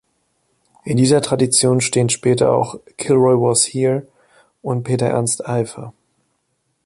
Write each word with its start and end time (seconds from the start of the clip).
In 0.83 0.97
dieser 0.97 1.21
Tradition 1.21 1.79
stehen 1.79 2.09
später 2.09 2.53
auch 2.53 2.79
„Kilroy 2.97 3.35
was 3.35 3.63
here“ 3.65 4.07
und 4.63 4.81
Peter-Ernst 4.81 5.47
Eiffe. 5.47 5.93